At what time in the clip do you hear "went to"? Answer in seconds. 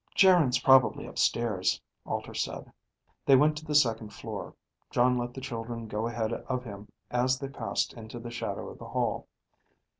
3.35-3.65